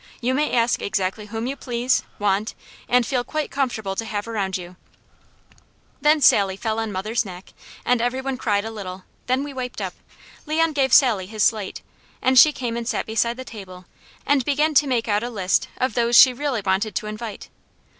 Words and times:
You 0.19 0.33
may 0.33 0.51
ask 0.51 0.81
exactly 0.81 1.27
whom 1.27 1.45
you 1.45 1.55
please, 1.55 2.01
want, 2.17 2.55
and 2.89 3.05
feel 3.05 3.23
quite 3.23 3.51
comfortable 3.51 3.95
to 3.97 4.05
have 4.05 4.27
around 4.27 4.57
you" 4.57 4.75
Then 6.01 6.21
Sally 6.21 6.57
fell 6.57 6.79
on 6.79 6.91
mother's 6.91 7.23
neck 7.23 7.53
and 7.85 8.01
every 8.01 8.19
one 8.19 8.35
cried 8.35 8.65
a 8.65 8.73
while; 8.73 9.05
then 9.27 9.43
we 9.43 9.53
wiped 9.53 9.79
up, 9.79 9.93
Leon 10.47 10.73
gave 10.73 10.91
Sally 10.91 11.27
his 11.27 11.43
slate, 11.43 11.83
and 12.19 12.39
she 12.39 12.51
came 12.51 12.75
and 12.77 12.87
sat 12.87 13.05
beside 13.05 13.37
the 13.37 13.45
table 13.45 13.85
and 14.25 14.43
began 14.43 14.73
to 14.73 14.87
make 14.87 15.07
out 15.07 15.21
a 15.21 15.29
list 15.29 15.67
of 15.77 15.93
those 15.93 16.17
she 16.17 16.33
really 16.33 16.63
wanted 16.65 16.95
to 16.95 17.05
invite. 17.05 17.49